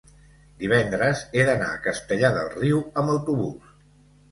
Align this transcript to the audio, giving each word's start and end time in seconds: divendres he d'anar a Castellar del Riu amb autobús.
divendres 0.63 1.21
he 1.25 1.43
d'anar 1.51 1.69
a 1.75 1.83
Castellar 1.85 2.33
del 2.39 2.51
Riu 2.57 2.83
amb 3.03 3.17
autobús. 3.19 3.73